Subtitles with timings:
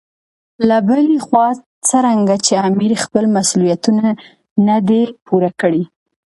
[0.67, 1.47] له بلې خوا
[1.89, 4.07] څرنګه چې امیر خپل مسولیتونه
[4.67, 5.83] نه دي پوره کړي.